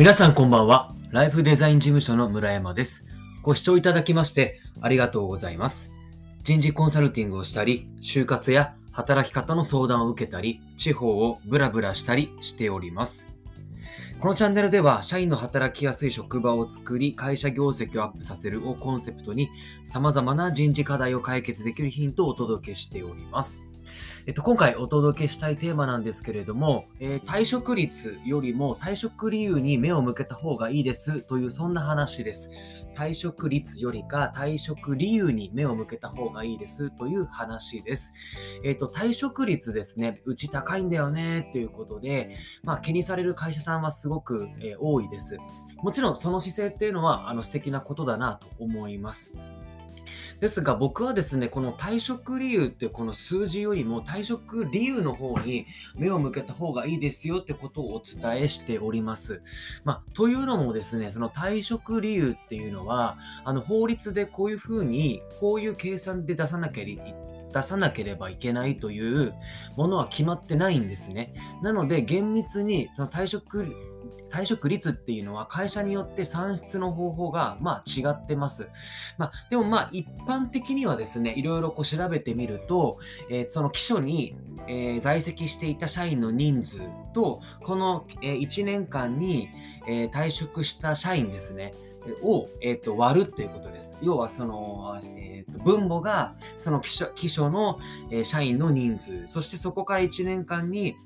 [0.00, 0.94] 皆さんこんばんは。
[1.10, 3.04] ライフデザイン事務所の村山です。
[3.42, 5.92] ご視聴いただきましてありがとうございます。
[6.42, 13.28] 人事コンサルティングをしたり、就活や働き方の相談を受けたり、地方をブラブラしたりしております。
[14.20, 19.50] このチャンネルでは、社員の働きやすい職場を作り、会社業績をアップさせるをコンセプトに、
[19.84, 23.60] 様々な人事課題を解決できるヒントをお届けしております。
[24.26, 32.50] えっと、今回お届けしたいテーマなんですけれども、えー退職率よりも退職理由に目を向けた方がいいですというそんな話です。
[32.96, 38.12] 退職率よりか退職理由に目を向けた方がいいですという話です。
[38.64, 45.38] えっと、退職率ですね、うち高いんだよねということで、まあ、気にされる会社さんはすごく、えー多いです。
[45.82, 49.32] もちろんその姿勢っていうのはあの素敵なことだなと思います。
[50.40, 59.42] ですが僕はですね、この退職理由ってこの数字よりも退職理由の方に目を向けた方がいいですよってことをお伝えしております。
[59.84, 66.90] まあ、というのもですね、その退職理由っていうのは、あの法律でこういうふうに、こういう計算で出さなきゃい
[67.52, 69.34] 出さなければいけないという
[69.76, 71.34] ものは決まってないんですね。
[71.62, 73.66] なので厳密にその退職
[74.30, 78.68] 退職率っていうのは会社によって算出の方法がまあ違ってます。
[79.18, 82.98] まあ、でもまあ一般的にはですね、いろいろこう調べてみると、
[83.30, 84.36] えーその基礎に、
[84.68, 86.80] えー在籍していた社員の人数
[87.12, 89.48] と、この、え1年間に、
[89.86, 91.74] え退職した社員ですね、
[92.22, 93.96] を、えーと割るっていうことです。
[94.02, 97.78] 要はその、えーと分母がその基礎基礎の、
[98.10, 100.96] えー社員の人数、そしてそこから1年間に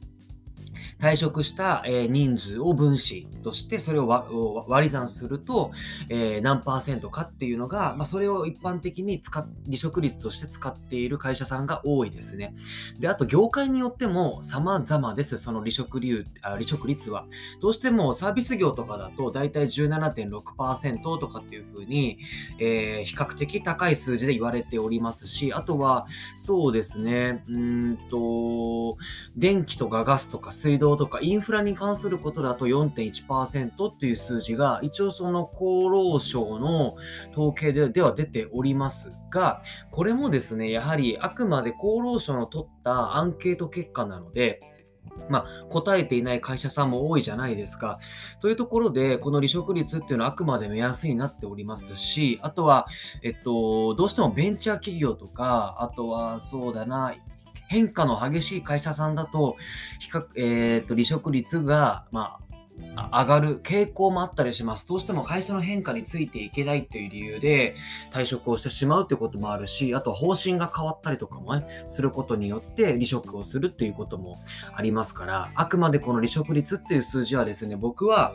[1.00, 5.72] 退職した、え人数を分子としてそれを割り算すると、
[6.08, 12.54] え何パーセントかっていうのが、まあ、それを一般的に使離職率として使っている会社さんが多いですね。
[12.98, 17.26] で、あと業界によっても様々です、その離職理由あ離職率は。
[17.60, 22.18] どうしてもサービス業とかだと大体17.6%とかっていうふうに、
[22.58, 28.96] えー比較的高い数字で言われておりますし、あとはそうですね、うんと、
[29.36, 36.96] 電気とかガスとか水道とかインフラに関することだと4.1%っていう数字が一応その厚労省の
[37.32, 44.60] 統計ででは出ておりますが、これもですね、やはりあくまで厚労省の取ったアンケート結果なので、
[45.28, 47.98] まあ、答えていない会社さんも多いじゃないですか。
[48.40, 52.86] というところで、この離職率っていうのはあくまで目安になっておりますし、あとは、
[53.22, 57.14] えっと、どうしてもベンチャー企業とか、あとはそうだな、
[57.68, 59.56] 変化の激しい会社さんだと、
[60.00, 62.44] 比較えー、と離職率が、まあ、
[62.96, 64.86] 上がる傾向もあったりします。
[64.88, 67.76] どうしても会社の変化についていけないという理由で
[68.12, 74.42] 退職をしてしまうということもあるし、あと方針が変わったりとかもね、することによって離職をするっていうことも
[74.72, 78.34] ありますから、あくまでこの離職率っていう数字はですね、僕は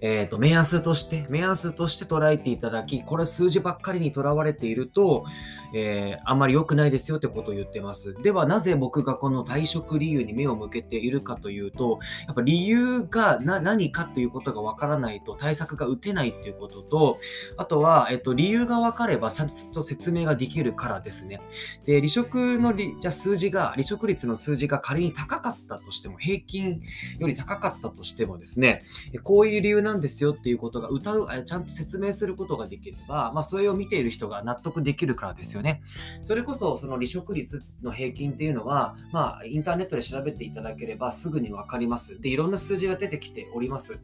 [0.00, 5.24] えー、と目安として、目安として捉えていただき、これ数字ばっかりにとらわれていると、
[5.72, 8.14] えーあんまり良くないですよってことを言ってます。
[8.22, 17.18] では、なぜ僕がこの退職理由に目を向けているかというと、やっぱ理由が何かということがわからないと対策が打てないっていうことと、
[17.56, 21.40] あとは、えっと、理由が分かればちゃんと説明ができるからですね。
[21.84, 26.80] で、離職のりじゃ数字が、離職率の数字が仮に高かったとしても、平均
[27.18, 28.82] より高かったとしてもですね、
[29.22, 35.82] こういう理由なんですよっていうことが歌う、ちゃんと説明することができれば、まあ、それを見ている人が納得できるからですよね。
[36.22, 42.20] それこそ、その離職率の平均っていうのは、まあ、インターネットで調べていただければすぐに分かります。
[42.20, 43.98] で、いろんな数字が出てきております。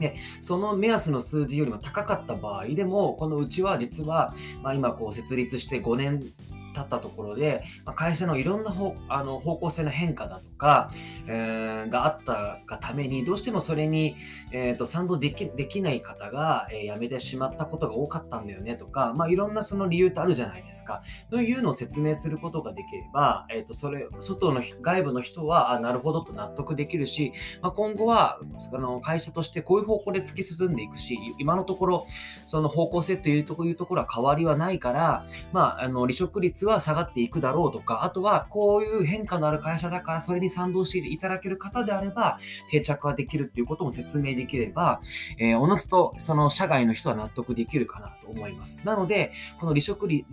[0.00, 6.32] で、その目安の数字よりも高かった場合でも、このうちは実は、まあ、今こう設立して5年
[6.80, 10.90] 経ったところで、まあ会社のいろんな方あの方向性の変化だとか、
[11.26, 14.16] えーがあったがために、どうしてもそれに、
[14.52, 21.02] えーと賛同できできない方が、えー辞めてしまったことが多かったんだよねとか、まあ、いろんなその理由ってあるじゃないですか。
[21.30, 27.32] というのを説明することができれば、えー、とそれ外の外部の人はあなるほどと納得できるし、
[27.62, 28.38] まあ、今後は
[28.72, 32.06] あの会社としてこういう方向で突き進んでいくし、今のところ
[32.44, 42.38] その方向性というところいうところは変わりはないから、まあ、あの離職率はは下がっていくだろうとか、あとはこういう変化のある会社だからそれに賛同していただける方であれば
[42.70, 45.00] 定着はできるっていうことも説明できれば、
[45.38, 48.80] えーおのずとその社外の人は納得できるかなと思います。
[48.84, 50.24] なので、この離職率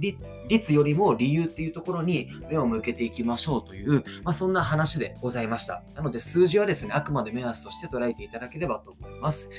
[0.48, 5.84] 率よりも理由っていうところに目を向けていきましょうという、まあ、そんな話でございました。
[5.94, 9.50] なので数字はですね、あくまで目安として捉えていただければと思います。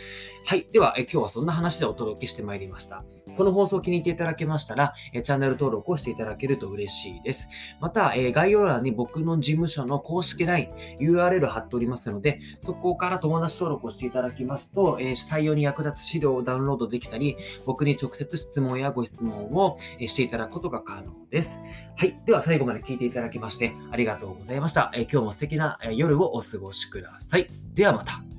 [0.46, 0.66] はい。
[0.72, 3.04] では、え今日はそんな話でお届けしてまいりました。
[3.36, 7.48] この放送を気に入っていただけましたら、えチャンネル登録をしていただけるると嬉しいです。
[7.80, 10.70] また、えー、概要欄に僕の事務所の公式 LINE、
[11.00, 21.62] URL 貼っておりますので、そこから友達登録をしていただきますと、えー、採用に役立つ資料をダウンロードできたり、僕に直接質問やご質問をしていただくことが可能です。
[21.96, 22.18] はい。
[22.26, 24.90] では、最後まで聞いていただきまして、ありがとうございました。
[24.94, 27.46] えー、今日も素敵な夜をお過ごしください。
[27.74, 28.37] ではまた。